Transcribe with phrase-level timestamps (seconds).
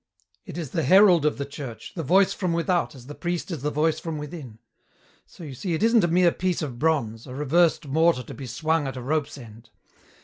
[0.47, 3.61] "It is the herald of the Church, the voice from without as the priest is
[3.61, 4.57] the voice from within.
[5.27, 8.47] So you see it isn't a mere piece of bronze, a reversed mortar to be
[8.47, 9.69] swung at a rope's end.